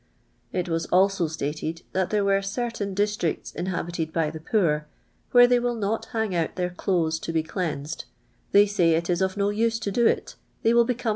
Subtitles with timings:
[0.51, 4.85] It wn.< also st ited that tlwre wero "certiiin dis tricts inlinbited hy the poor^
[5.29, 8.05] where they will not han<; out thuir clothes to bech aniKHl:
[8.51, 11.09] they say it is of no use to do it, tiiiy will becomi?